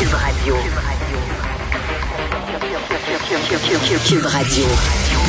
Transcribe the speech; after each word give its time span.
Cube 0.00 0.14
Radio. 0.14 0.99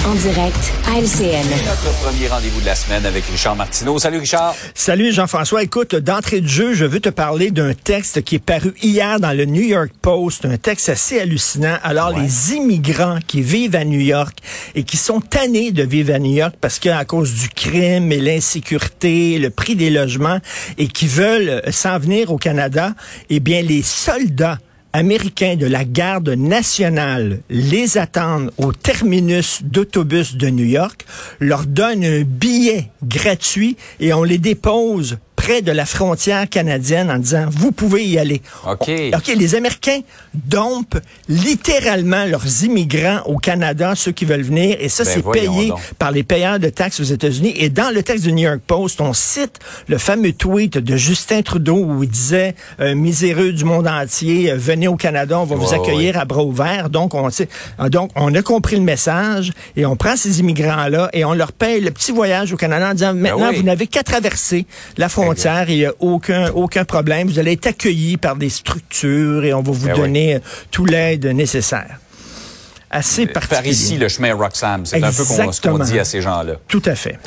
En 0.06 0.14
direct 0.14 0.74
à 0.88 1.00
LCN. 1.00 1.44
Notre 1.66 1.92
premier 2.04 2.28
rendez-vous 2.28 2.62
de 2.62 2.68
la 2.68 2.76
semaine 2.76 3.04
avec 3.08 3.26
Richard 3.26 3.56
Martineau. 3.56 3.98
Salut 3.98 4.20
Richard. 4.20 4.54
Salut 4.76 5.12
Jean-François. 5.12 5.64
Écoute, 5.64 5.96
d'entrée 5.96 6.42
de 6.42 6.48
jeu, 6.48 6.76
je 6.76 6.86
veux 6.86 7.00
te 7.00 7.10
parler 7.10 7.50
d'un 7.50 7.74
texte 7.74 8.22
qui 8.22 8.36
est 8.36 8.40
paru 8.40 8.76
hier 8.84 9.20
dans 9.20 9.36
le 9.36 9.46
New 9.46 9.64
York 9.64 9.90
Post, 10.04 10.46
un 10.46 10.58
texte 10.58 10.90
assez 10.90 11.20
hallucinant. 11.20 11.78
Alors, 11.82 12.14
Ouais. 12.16 12.22
les 12.22 12.54
immigrants 12.54 13.18
qui 13.26 13.42
vivent 13.42 13.76
à 13.76 13.86
New 13.86 14.00
York 14.00 14.38
et 14.76 14.84
qui 14.84 14.98
sont 14.98 15.20
tannés 15.20 15.72
de 15.72 15.82
vivre 15.82 16.14
à 16.14 16.20
New 16.20 16.34
York 16.36 16.54
parce 16.62 16.78
qu'à 16.78 17.04
cause 17.06 17.34
du 17.34 17.50
crime 17.50 18.12
et 18.12 18.20
l'insécurité, 18.20 19.40
le 19.40 19.50
prix 19.50 19.76
des 19.76 19.90
logements 19.90 20.38
et 20.78 20.88
qui 20.88 21.08
veulent 21.08 21.64
s'en 21.72 21.98
venir 21.98 22.32
au 22.32 22.38
Canada, 22.38 22.94
eh 23.32 23.40
bien, 23.40 23.64
les 23.64 23.82
soldats 23.82 24.60
américains 24.94 25.56
de 25.56 25.66
la 25.66 25.86
garde 25.86 26.30
nationale 26.30 27.40
les 27.50 27.98
attendent 27.98 28.52
au 28.58 28.74
terminus 28.74 29.62
d'autobus 29.64 30.36
de 30.36 30.50
New 30.50 30.66
York, 30.66 31.06
leur 31.40 31.66
donnent 31.66 32.04
un 32.04 32.24
billet 32.24 32.90
gratuit 33.04 33.78
et 34.00 34.14
on 34.14 34.24
les 34.24 34.38
dépose 34.38 35.18
près 35.42 35.64
de 35.64 35.72
la 35.72 35.86
frontière 35.88 36.48
canadienne 36.48 37.10
en 37.10 37.18
disant 37.18 37.46
vous 37.50 37.72
pouvez 37.72 38.06
y 38.06 38.20
aller. 38.20 38.44
OK. 38.70 38.92
OK, 39.16 39.28
les 39.36 39.56
Américains 39.56 40.02
dompent 40.36 41.00
littéralement 41.28 42.26
leurs 42.26 42.64
immigrants 42.64 43.22
au 43.26 43.38
Canada, 43.38 43.94
ceux 43.96 44.12
qui 44.12 44.26
veulent 44.26 44.44
venir, 44.44 44.78
et 44.80 44.88
ça, 44.88 45.04
Ben 45.04 45.12
c'est 45.16 45.32
payé 45.32 45.70
donc. 45.70 45.80
par 45.98 46.12
les 46.12 46.22
payeurs 46.22 46.60
de 46.60 46.70
taxes 46.70 47.00
aux 47.00 47.10
États-Unis. 47.18 47.54
Et 47.58 47.70
dans 47.70 47.92
le 47.94 48.04
texte 48.04 48.24
du 48.26 48.34
New 48.34 48.44
York 48.44 48.60
Post, 48.68 49.02
on 49.02 49.14
cite 49.14 49.58
le 49.88 49.98
fameux 49.98 50.32
tweet 50.34 50.78
de 50.78 50.96
Justin 50.96 51.42
Trudeau 51.42 51.78
où 51.86 52.04
il 52.04 52.10
disait 52.10 52.54
euh, 52.80 52.94
miséreux 52.94 53.52
du 53.52 53.64
monde 53.64 53.88
entier, 53.88 54.52
euh, 54.52 54.56
venez 54.58 54.88
au 54.88 54.96
Canada, 54.96 55.40
on 55.40 55.46
va 55.46 55.56
vous 55.56 55.74
accueillir 55.74 56.20
à 56.20 56.26
bras 56.26 56.44
ouverts. 56.44 56.92
Donc 56.92 57.16
on, 57.16 57.28
euh, 57.30 57.90
donc, 57.90 58.12
on 58.16 58.34
a 58.36 58.42
compris 58.44 58.76
le 58.76 58.84
message 58.84 59.52
et 59.76 59.88
on 59.88 59.96
prend 59.96 60.16
ces 60.16 60.40
immigrants-là 60.40 61.10
et 61.14 61.26
on 61.26 61.34
leur 61.34 61.52
paye 61.52 61.82
le 61.82 61.90
petit 61.90 62.12
voyage 62.12 62.54
au 62.54 62.58
Canada 62.58 62.92
en 62.92 62.94
disant 62.94 63.14
maintenant, 63.16 63.40
Ben 63.40 63.50
oui. 63.50 63.58
vous 63.58 63.64
n'avez 63.64 63.88
qu'à 63.88 64.04
traverser 64.04 64.68
la 64.98 65.10
frontière 65.10 65.31
il 65.70 65.76
n'y 65.78 65.86
a 65.86 65.94
aucun, 66.00 66.50
aucun 66.52 66.86
problème. 66.86 67.28
Vous 67.28 67.40
allez 67.40 67.54
être 67.54 67.68
accueillis 67.68 68.18
par 68.18 68.36
des 68.36 68.50
structures 68.50 69.44
et 69.46 69.54
on 69.54 69.62
va 69.62 69.72
vous 69.72 69.86
Ben 69.88 69.94
oui. 69.94 70.00
donner 70.00 70.36
euh, 70.36 70.40
tout 70.72 70.86
l'aide 70.86 71.26
nécessaire. 71.26 71.98
Assez 72.90 73.26
Par 73.26 73.48
particulier. 73.48 73.72
ici, 73.74 73.98
le 73.98 74.10
chemin 74.10 74.34
Roxham. 74.36 74.86
C'est 74.86 75.02
un 75.02 75.12
peu 75.12 75.24
qu'on- 75.24 75.52
ce 75.52 75.62
qu'on 75.62 75.80
dit 75.80 75.98
à 76.00 76.04
ces 76.04 76.22
gens-là. 76.22 76.56
Tout 76.68 76.82
à 76.86 76.96
fait. 76.96 77.18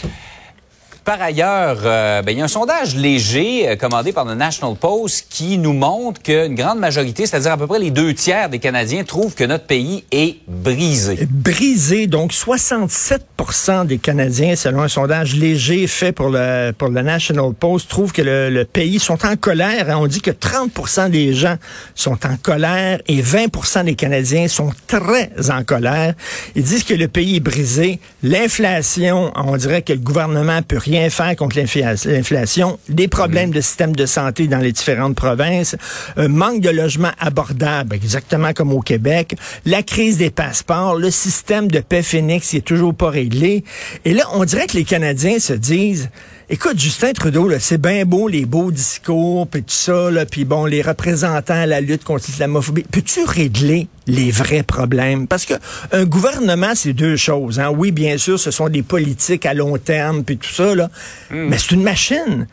Par 1.05 1.21
ailleurs, 1.21 1.81
euh, 1.85 2.23
ben, 2.23 2.33
il 2.33 2.39
y 2.39 2.41
a 2.41 2.45
un 2.45 2.49
sondage 2.49 2.97
léger 2.97 3.69
euh, 3.69 3.77
commandé 3.77 4.15
par 4.15 4.25
le 4.25 4.35
National 4.35 4.75
Post 4.75 5.27
qui 5.29 5.59
nous 5.59 5.75
montre 5.75 6.23
qu'une 6.23 6.55
grande 6.55 6.79
majorité, 6.79 7.27
c'est-à-dire 7.27 7.53
à 7.53 7.57
peu 7.59 7.67
près 7.67 7.79
les 7.79 7.91
deux 7.91 8.15
tiers 8.15 8.49
des 8.49 8.59
Canadiens, 8.59 9.05
trouvent 9.05 9.35
que 9.35 9.45
notre 9.45 9.67
pays 9.67 10.05
est 10.11 10.37
brisé. 10.49 11.29
Brisé, 11.31 12.07
donc 12.07 12.33
67% 12.33 13.87
des 13.87 13.99
Canadiens, 13.99 14.57
selon 14.57 14.81
un 14.81 14.89
sondage 14.89 15.37
léger 15.37 15.87
fait 15.89 16.13
pour 16.13 16.31
le, 16.31 16.73
pour 16.73 16.89
le 16.89 17.03
National 17.03 17.53
Post, 17.53 17.91
trouvent 17.91 18.13
que 18.13 18.23
le, 18.23 18.65
pays 18.65 18.99
sont 18.99 19.27
en 19.27 19.37
colère. 19.37 19.91
hein. 19.91 19.99
On 19.99 20.07
dit 20.07 20.23
que 20.23 20.31
30% 20.31 21.11
des 21.11 21.35
gens 21.35 21.57
sont 21.95 22.19
en 22.25 22.39
colère 22.39 22.99
et 23.09 23.21
20% 23.21 23.85
des 23.85 23.95
Canadiens 23.95 24.49
sont 24.49 24.71
très 24.87 25.31
en 25.51 25.65
colère. 25.65 26.15
Ils 26.55 26.63
disent 26.63 26.85
que 26.85 26.95
le 26.95 27.09
pays 27.09 27.37
est 27.37 27.41
brisé. 27.41 28.01
L'inflation, 28.23 29.33
on 29.37 29.59
dirait 29.59 29.83
que 29.83 29.93
le 29.93 29.99
gouvernement 29.99 30.63
peut 30.63 30.79
rien 30.79 30.94
faire 31.11 31.37
contre 31.37 31.57
l'infla- 31.57 32.07
l'inflation. 32.09 32.79
Des 32.89 33.09
problèmes 33.09 33.51
de 33.51 33.61
système 33.61 33.95
de 33.95 34.07
santé 34.07 34.47
dans 34.47 34.59
les 34.59 34.73
différentes 34.73 35.15
provinces. 35.17 35.77
Un 36.17 36.29
manque 36.29 36.61
de 36.61 36.71
logements 36.71 37.13
abordables, 37.19 37.95
exactement 37.95 38.53
comme 38.53 38.73
au 38.73 38.81
Québec. 38.81 39.37
La 39.65 39.83
crise 39.83 40.19
des 40.19 40.31
passeports. 40.31 40.97
Le 40.97 41.11
système 41.11 41.69
de 41.71 41.81
paix 41.81 42.03
Phoenix 42.03 42.49
qui 42.51 42.57
est 42.59 42.61
toujours 42.67 42.95
pas 42.95 43.11
réglé. 43.11 43.65
Et 44.05 44.15
là, 44.15 44.25
on 44.33 44.45
dirait 44.45 44.67
que 44.67 44.77
les 44.77 44.85
Canadiens 44.85 45.39
se 45.39 45.53
disent, 45.53 46.11
écoute, 46.49 46.79
Justin 46.79 47.13
Trudeau, 47.13 47.51
c'est 47.59 47.81
bien 47.81 48.05
beau 48.05 48.29
les 48.29 48.45
beaux 48.45 48.71
discours, 48.71 49.47
puis 49.47 49.63
tout 49.63 49.75
ça, 49.75 50.11
là, 50.11 50.27
puis 50.27 50.45
bon, 50.45 50.65
les 50.67 50.83
représentants 50.83 51.55
à 51.55 51.67
la 51.67 51.81
lutte 51.81 52.05
contre 52.05 52.27
l'islamophobie. 52.27 52.85
Peux-tu 52.91 53.25
régler 53.25 53.89
les 54.07 54.31
vrais 54.31 54.63
problèmes? 54.63 55.27
Parce 55.27 55.47
que 55.47 55.55
un 55.93 56.05
gouvernement, 56.05 56.75
c'est 56.75 56.93
deux 56.93 57.17
choses. 57.17 57.59
Hein? 57.61 57.71
Oui, 57.71 57.91
bien 57.91 58.19
sûr, 58.19 58.39
ce 58.39 58.51
sont 58.51 58.69
des 58.69 58.83
politiques 58.83 59.47
à 59.47 59.55
long 59.55 59.79
terme, 59.79 60.25
puis 60.25 60.37
tout 60.37 60.53
ça, 60.53 60.75
là. 60.75 60.91
mais 61.31 61.59
c'est 61.59 61.73
une 61.73 61.83
machine 61.83 62.47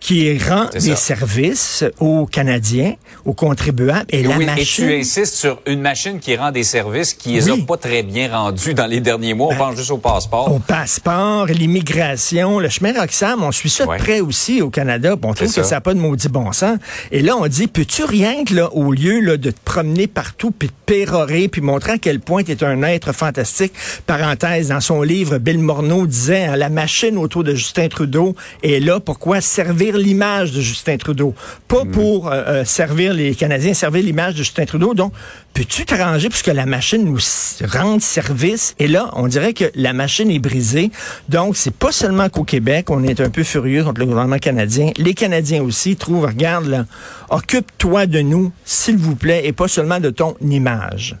qui 0.00 0.38
rend 0.38 0.66
des 0.72 0.80
ça. 0.80 0.96
services 0.96 1.84
aux 2.00 2.26
Canadiens, 2.26 2.94
aux 3.24 3.32
contribuables, 3.34 4.06
et, 4.10 4.22
la 4.22 4.36
oui, 4.36 4.46
machine... 4.46 4.84
et 4.88 4.94
tu 4.94 5.00
insistes 5.00 5.34
sur 5.34 5.60
une 5.66 5.80
machine 5.80 6.18
qui 6.20 6.36
rend 6.36 6.50
des 6.50 6.62
services 6.64 7.14
qui 7.14 7.30
les 7.32 7.50
Oui. 7.50 7.60
a 7.62 7.66
pas 7.66 7.76
très 7.76 8.02
bien 8.02 8.30
rendus 8.30 8.74
dans 8.74 8.86
les 8.86 9.00
derniers 9.00 9.34
mois. 9.34 9.52
On 9.52 9.56
pense 9.56 9.76
juste 9.76 9.90
au 9.90 9.98
passeport. 9.98 10.52
au 10.52 10.58
passeport, 10.58 11.46
l'immigration, 11.46 12.58
le 12.58 12.68
chemin 12.68 12.92
Roxham, 12.98 13.42
on 13.42 13.52
suit 13.52 13.70
ça 13.70 13.84
de 13.84 13.96
près 13.98 14.20
aussi 14.20 14.62
au 14.62 14.70
Canada. 14.70 15.16
puis 15.16 15.28
On 15.30 15.34
trouve 15.34 15.48
C'est 15.48 15.60
que 15.60 15.62
ça. 15.62 15.70
ça 15.70 15.74
n'a 15.76 15.80
pas 15.80 15.94
de 15.94 16.00
maudit 16.00 16.28
bon 16.28 16.52
sens. 16.52 16.78
Et 17.12 17.22
là, 17.22 17.36
on 17.36 17.46
dit, 17.46 17.66
peux-tu 17.66 18.04
rien 18.04 18.44
que 18.44 18.54
là, 18.54 18.72
au 18.74 18.92
lieu 18.92 19.20
là, 19.20 19.36
de 19.36 19.50
te 19.50 19.60
promener 19.64 20.06
partout, 20.06 20.50
puis 20.50 20.68
de 20.68 20.72
pérorer, 20.86 21.48
puis 21.48 21.60
montrer 21.60 21.92
à 21.92 21.98
quel 21.98 22.20
point 22.20 22.42
tu 22.42 22.52
es 22.52 22.64
un 22.64 22.82
être 22.82 23.12
fantastique. 23.12 23.72
Parenthèse, 24.06 24.68
dans 24.68 24.80
son 24.80 25.02
livre, 25.02 25.38
Bill 25.38 25.58
Morneau 25.58 26.06
disait, 26.06 26.44
hein, 26.46 26.56
la 26.56 26.68
machine 26.68 27.16
autour 27.18 27.44
de 27.44 27.54
Justin 27.54 27.88
Trudeau 27.88 28.34
est 28.62 28.80
là. 28.80 29.00
Pourquoi? 29.00 29.40
Servir 29.40 29.87
l'image 29.96 30.52
de 30.52 30.60
Justin 30.60 30.96
Trudeau. 30.96 31.34
Pas 31.66 31.84
pour 31.84 32.28
euh, 32.28 32.42
euh, 32.46 32.64
servir 32.64 33.14
les 33.14 33.34
Canadiens, 33.34 33.74
servir 33.74 34.02
l'image 34.02 34.34
de 34.34 34.38
Justin 34.38 34.64
Trudeau. 34.66 34.94
Donc, 34.94 35.12
peux-tu 35.54 35.86
t'arranger 35.86 36.28
pour 36.28 36.42
que 36.42 36.50
la 36.50 36.66
machine 36.66 37.04
nous 37.04 37.18
rende 37.64 38.02
service? 38.02 38.74
Et 38.78 38.88
là, 38.88 39.10
on 39.14 39.26
dirait 39.28 39.54
que 39.54 39.64
la 39.74 39.92
machine 39.92 40.30
est 40.30 40.38
brisée. 40.38 40.90
Donc, 41.28 41.56
c'est 41.56 41.74
pas 41.74 41.92
seulement 41.92 42.28
qu'au 42.28 42.44
Québec, 42.44 42.90
on 42.90 43.02
est 43.04 43.20
un 43.20 43.30
peu 43.30 43.44
furieux 43.44 43.84
contre 43.84 44.00
le 44.00 44.06
gouvernement 44.06 44.38
canadien. 44.38 44.92
Les 44.96 45.14
Canadiens 45.14 45.62
aussi 45.62 45.96
trouvent, 45.96 46.26
regarde 46.26 46.66
là, 46.66 46.84
occupe-toi 47.30 48.06
de 48.06 48.20
nous, 48.20 48.52
s'il 48.64 48.96
vous 48.96 49.16
plaît, 49.16 49.42
et 49.44 49.52
pas 49.52 49.68
seulement 49.68 50.00
de 50.00 50.10
ton 50.10 50.36
image. 50.40 51.16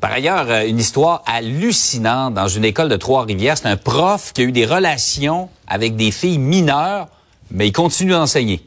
Par 0.00 0.12
ailleurs, 0.12 0.46
euh, 0.48 0.66
une 0.66 0.78
histoire 0.78 1.22
hallucinante 1.26 2.34
dans 2.34 2.48
une 2.48 2.64
école 2.64 2.88
de 2.88 2.96
Trois-Rivières. 2.96 3.58
C'est 3.58 3.66
un 3.66 3.76
prof 3.76 4.32
qui 4.32 4.42
a 4.42 4.44
eu 4.44 4.52
des 4.52 4.64
relations 4.64 5.48
avec 5.66 5.96
des 5.96 6.12
filles 6.12 6.38
mineures, 6.38 7.08
mais 7.50 7.68
il 7.68 7.72
continue 7.72 8.12
d'enseigner. 8.12 8.64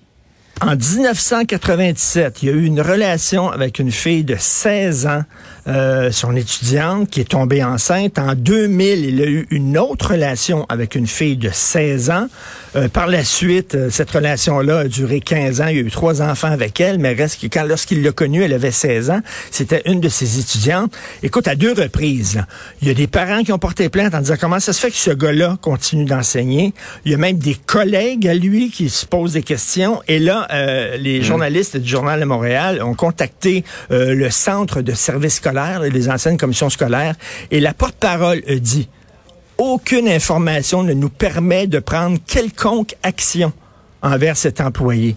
En 0.60 0.76
1997, 0.76 2.44
il 2.44 2.50
y 2.50 2.52
a 2.52 2.54
eu 2.54 2.66
une 2.66 2.82
relation 2.82 3.50
avec 3.50 3.80
une 3.80 3.92
fille 3.92 4.24
de 4.24 4.36
16 4.38 5.08
ans, 5.08 5.24
euh, 5.68 6.12
son 6.12 6.36
étudiante, 6.36 7.10
qui 7.10 7.22
est 7.22 7.30
tombée 7.30 7.64
enceinte. 7.64 8.20
En 8.20 8.36
2000, 8.36 9.06
il 9.06 9.22
a 9.22 9.26
eu 9.26 9.48
une 9.52 9.78
autre 9.78 10.12
relation 10.12 10.66
avec 10.70 10.96
une 10.96 11.08
fille 11.08 11.38
de 11.38 11.50
16 11.52 12.10
ans. 12.10 12.28
Euh, 12.76 12.88
par 12.88 13.08
la 13.08 13.24
suite, 13.24 13.76
euh, 13.76 13.90
cette 13.90 14.10
relation-là 14.12 14.80
a 14.80 14.88
duré 14.88 15.20
15 15.20 15.60
ans. 15.60 15.68
Il 15.68 15.76
y 15.76 15.80
a 15.80 15.84
eu 15.84 15.92
trois 15.92 16.22
enfants 16.22 16.52
avec 16.52 16.80
elle, 16.80 17.00
mais 17.00 17.14
reste 17.14 17.42
que 17.42 17.48
quand 17.48 17.64
lorsqu'il 17.64 18.02
l'a 18.02 18.12
connue, 18.12 18.44
elle 18.44 18.54
avait 18.54 18.72
16 18.72 19.10
ans. 19.10 19.20
C'était 19.52 19.82
une 19.86 20.00
de 20.00 20.08
ses 20.08 20.40
étudiantes. 20.40 20.94
Écoute, 21.22 21.48
à 21.50 21.56
deux 21.56 21.74
reprises, 21.74 22.36
là, 22.36 22.48
il 22.82 22.88
y 22.88 22.92
a 22.92 22.94
des 22.94 23.08
parents 23.08 23.44
qui 23.44 23.52
ont 23.52 23.60
porté 23.60 23.90
plainte 23.90 24.16
en 24.16 24.20
disant 24.20 24.36
comment 24.40 24.60
ça 24.60 24.72
se 24.72 24.80
fait 24.80 24.90
que 24.90 24.98
ce 24.98 25.12
gars-là 25.12 25.58
continue 25.62 26.06
d'enseigner? 26.06 26.74
Il 27.04 27.12
y 27.12 27.16
a 27.16 27.18
même 27.18 27.38
des 27.38 27.56
collègues 27.56 28.28
à 28.28 28.34
lui 28.34 28.72
qui 28.72 28.90
se 28.90 29.06
posent 29.06 29.34
des 29.34 29.44
questions. 29.44 30.02
Et 30.08 30.20
là, 30.20 30.48
euh, 30.52 30.96
les 30.98 31.22
journalistes 31.22 31.76
du 31.76 31.90
Journal 31.90 32.20
de 32.20 32.26
Montréal 32.26 32.82
ont 32.82 32.96
contacté 32.96 33.66
euh, 33.92 34.14
le 34.14 34.30
centre 34.30 34.82
de 34.82 34.94
services 34.94 35.36
scolaires, 35.36 35.51
les 35.54 36.10
anciennes 36.10 36.38
commissions 36.38 36.70
scolaires, 36.70 37.16
et 37.50 37.60
la 37.60 37.74
porte-parole 37.74 38.44
a 38.48 38.56
dit 38.56 38.90
aucune 39.58 40.08
information 40.08 40.84
ne 40.84 40.94
nous 40.94 41.10
permet 41.10 41.68
de 41.68 41.80
prendre 41.80 42.18
quelconque 42.26 42.96
action 43.04 43.54
envers 44.02 44.36
cet 44.36 44.60
employé. 44.60 45.16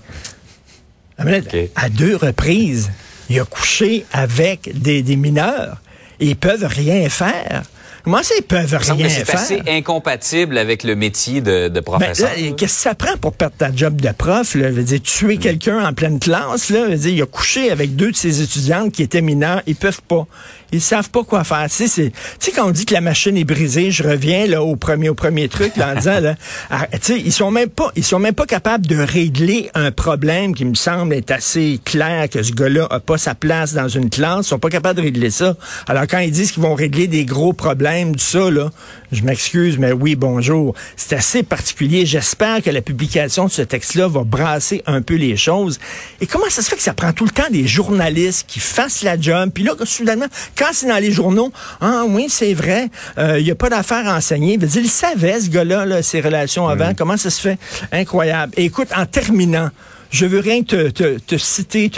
À, 1.16 1.88
deux 1.88 2.16
reprises, 2.16 2.90
il 3.30 3.40
a 3.40 3.44
couché 3.44 4.04
avec 4.12 4.80
des, 4.80 5.02
des 5.02 5.16
mineurs 5.16 5.78
ils 6.20 6.36
peuvent 6.36 6.66
rien 6.66 7.08
faire. 7.08 7.62
Comment 8.04 8.22
ça, 8.22 8.34
ils 8.38 8.42
peuvent 8.42 8.76
rien 8.80 9.08
c'est 9.08 9.24
faire? 9.24 9.40
assez 9.40 9.62
incompatible 9.66 10.58
avec 10.58 10.82
le 10.84 10.94
métier 10.94 11.40
de, 11.40 11.68
de 11.68 11.74
Ben, 11.74 11.82
professeur. 11.82 12.28
qu'est-ce 12.56 12.74
que 12.74 12.80
ça 12.82 12.94
prend 12.94 13.16
pour 13.16 13.32
perdre 13.32 13.56
ta 13.56 13.74
job 13.74 13.98
de 13.98 14.10
prof? 14.10 14.54
Là? 14.56 14.68
Je 14.68 14.74
veux 14.74 14.82
dire, 14.82 15.00
tuer 15.00 15.38
quelqu'un 15.38 15.82
en 15.86 15.92
pleine 15.94 16.18
classe, 16.20 16.68
là, 16.68 16.80
je 16.86 16.90
veux 16.90 16.96
dire, 16.98 17.12
il 17.14 17.22
a 17.22 17.26
couché 17.26 17.70
avec 17.70 17.96
deux 17.96 18.10
de 18.10 18.16
ses 18.16 18.42
étudiantes 18.42 18.92
qui 18.92 19.02
étaient 19.02 19.22
mineures, 19.22 19.62
ils 19.66 19.74
peuvent 19.76 20.02
pas. 20.06 20.26
Ils 20.72 20.80
savent 20.82 21.08
pas 21.10 21.22
quoi 21.22 21.44
faire. 21.44 21.66
Tu 21.70 21.86
sais, 21.88 22.12
c'est- 22.40 22.50
quand 22.52 22.66
on 22.66 22.72
dit 22.72 22.84
que 22.84 22.92
la 22.94 23.00
machine 23.00 23.36
est 23.36 23.44
brisée, 23.44 23.90
je 23.92 24.02
reviens 24.02 24.46
là 24.48 24.62
au 24.62 24.74
premier, 24.76 25.08
au 25.08 25.14
premier 25.14 25.48
truc, 25.48 25.76
là, 25.76 25.92
en 25.92 25.94
disant, 25.94 26.20
là, 26.20 26.34
ah, 26.70 26.88
ils 27.08 27.32
sont 27.32 27.50
même 27.52 27.68
pas, 27.70 27.90
ils 27.96 28.04
sont 28.04 28.18
même 28.18 28.34
pas 28.34 28.44
capables 28.46 28.84
de 28.86 28.96
régler 28.96 29.70
un 29.74 29.92
problème 29.92 30.54
qui 30.54 30.64
me 30.64 30.74
semble 30.74 31.14
être 31.14 31.30
assez 31.30 31.80
clair 31.84 32.28
que 32.28 32.42
ce 32.42 32.52
gars-là 32.52 32.86
a 32.90 32.98
pas 33.00 33.16
sa 33.18 33.34
place 33.36 33.72
dans 33.72 33.88
une 33.88 34.10
classe. 34.10 34.46
Ils 34.46 34.48
sont 34.50 34.58
pas 34.58 34.68
capables 34.68 34.96
de 34.98 35.04
régler 35.04 35.30
ça. 35.30 35.56
Alors 35.88 36.03
quand 36.08 36.18
ils 36.18 36.30
disent 36.30 36.52
qu'ils 36.52 36.62
vont 36.62 36.74
régler 36.74 37.06
des 37.06 37.24
gros 37.24 37.52
problèmes 37.52 37.94
même 38.04 38.18
ça, 38.18 38.50
là, 38.50 38.70
je 39.12 39.22
m'excuse, 39.22 39.78
mais 39.78 39.92
oui, 39.92 40.16
bonjour. 40.16 40.74
C'est 40.96 41.14
assez 41.14 41.42
particulier. 41.42 42.04
J'espère 42.06 42.62
que 42.62 42.70
la 42.70 42.82
publication 42.82 43.46
de 43.46 43.50
ce 43.50 43.62
texte-là 43.62 44.08
va 44.08 44.24
brasser 44.24 44.82
un 44.86 45.00
peu 45.00 45.14
les 45.14 45.36
choses. 45.36 45.78
Et 46.20 46.26
comment 46.26 46.50
ça 46.50 46.60
se 46.60 46.68
fait 46.68 46.76
que 46.76 46.82
ça 46.82 46.92
prend 46.92 47.12
tout 47.12 47.24
le 47.24 47.30
temps 47.30 47.50
des 47.50 47.66
journalistes 47.66 48.46
qui 48.48 48.58
fassent 48.60 49.02
la 49.02 49.20
job, 49.20 49.50
puis 49.54 49.62
là, 49.62 49.74
soudainement, 49.84 50.26
quand 50.56 50.70
c'est 50.72 50.88
dans 50.88 50.98
les 50.98 51.12
journaux, 51.12 51.52
ah 51.80 52.02
oui, 52.08 52.26
c'est 52.28 52.54
vrai, 52.54 52.88
euh, 53.18 53.38
il 53.38 53.44
n'y 53.44 53.50
a 53.50 53.54
pas 53.54 53.70
d'affaires 53.70 54.08
à 54.08 54.16
enseigner. 54.16 54.58
Il 54.60 54.88
savait, 54.88 55.40
ce 55.40 55.48
gars-là, 55.48 55.86
là, 55.86 56.02
ses 56.02 56.20
relations 56.20 56.68
avant. 56.68 56.90
Mm. 56.90 56.94
Comment 56.96 57.16
ça 57.16 57.30
se 57.30 57.40
fait? 57.40 57.58
Incroyable. 57.92 58.52
Et 58.56 58.64
écoute, 58.64 58.88
en 58.96 59.06
terminant, 59.06 59.70
je 60.14 60.26
veux 60.26 60.38
rien 60.38 60.62
te, 60.62 60.90
te, 60.90 61.36
citer 61.36 61.90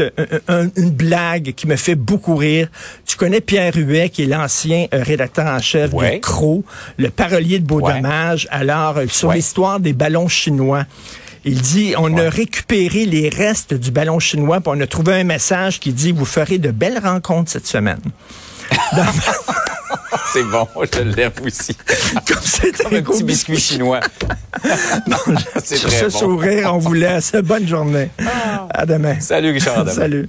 une 0.49 0.91
blague 0.91 1.53
qui 1.55 1.67
me 1.67 1.77
fait 1.77 1.95
beaucoup 1.95 2.35
rire. 2.35 2.69
Tu 3.05 3.19
connais 3.19 3.43
Pierre 3.43 3.75
Huet, 3.77 4.09
qui 4.09 4.23
est 4.23 4.27
l'ancien 4.27 4.87
euh, 4.95 5.03
rédacteur 5.03 5.45
en 5.45 5.61
chef 5.61 5.91
de 5.91 6.19
Croc, 6.19 6.65
le 6.97 7.11
parolier 7.11 7.59
de 7.59 7.67
Beau 7.67 7.83
Dommage. 7.83 8.49
Alors, 8.51 8.97
euh, 8.97 9.07
sur 9.07 9.33
l'histoire 9.33 9.81
des 9.81 9.93
ballons 9.93 10.29
chinois. 10.29 10.85
Il 11.45 11.61
dit, 11.61 11.93
on 11.99 12.17
a 12.17 12.31
récupéré 12.31 13.05
les 13.05 13.29
restes 13.29 13.75
du 13.75 13.91
ballon 13.91 14.19
chinois, 14.19 14.61
puis 14.61 14.73
on 14.75 14.81
a 14.81 14.87
trouvé 14.87 15.13
un 15.13 15.25
message 15.25 15.79
qui 15.79 15.93
dit, 15.93 16.11
vous 16.11 16.25
ferez 16.25 16.57
de 16.57 16.71
belles 16.71 16.99
rencontres 16.99 17.51
cette 17.51 17.67
semaine. 17.67 18.01
c'est 20.33 20.45
bon, 20.45 20.67
je 20.77 21.01
l'aime 21.01 21.33
aussi. 21.45 21.77
Comme 22.29 22.37
c'est 22.43 22.87
un, 22.87 23.03
petit 23.03 23.25
biscuit 23.25 23.59
chinois. 23.59 24.01
c'est 25.65 25.77
très 25.77 26.05
ce 26.05 26.09
sourire, 26.11 26.75
on 26.75 26.79
vous 26.79 26.95
laisse. 26.95 27.33
Bonne 27.33 27.67
journée. 27.67 28.11
Ah. 28.21 28.69
À 28.71 28.87
demain. 28.87 29.19
Salut, 29.21 29.53
Richard. 29.53 29.89
Salut. 29.89 30.29